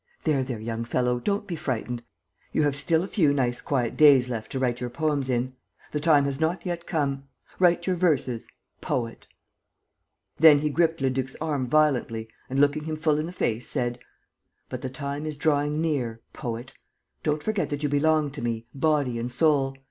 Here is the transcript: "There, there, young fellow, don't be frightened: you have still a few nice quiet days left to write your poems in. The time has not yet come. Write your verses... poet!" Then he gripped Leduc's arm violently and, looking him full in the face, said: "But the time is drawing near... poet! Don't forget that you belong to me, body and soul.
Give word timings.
"There, 0.23 0.41
there, 0.41 0.59
young 0.59 0.83
fellow, 0.83 1.19
don't 1.19 1.45
be 1.45 1.55
frightened: 1.55 2.01
you 2.51 2.63
have 2.63 2.75
still 2.75 3.03
a 3.03 3.07
few 3.07 3.31
nice 3.31 3.61
quiet 3.61 3.95
days 3.95 4.29
left 4.29 4.51
to 4.51 4.57
write 4.57 4.81
your 4.81 4.89
poems 4.89 5.29
in. 5.29 5.53
The 5.91 5.99
time 5.99 6.25
has 6.25 6.39
not 6.41 6.65
yet 6.65 6.87
come. 6.87 7.27
Write 7.59 7.85
your 7.85 7.95
verses... 7.95 8.47
poet!" 8.81 9.27
Then 10.39 10.57
he 10.57 10.71
gripped 10.71 11.01
Leduc's 11.01 11.35
arm 11.39 11.67
violently 11.67 12.29
and, 12.49 12.59
looking 12.59 12.85
him 12.85 12.95
full 12.97 13.19
in 13.19 13.27
the 13.27 13.31
face, 13.31 13.69
said: 13.69 13.99
"But 14.69 14.81
the 14.81 14.89
time 14.89 15.27
is 15.27 15.37
drawing 15.37 15.79
near... 15.81 16.21
poet! 16.33 16.73
Don't 17.21 17.43
forget 17.43 17.69
that 17.69 17.83
you 17.83 17.89
belong 17.89 18.31
to 18.31 18.41
me, 18.41 18.65
body 18.73 19.19
and 19.19 19.31
soul. 19.31 19.77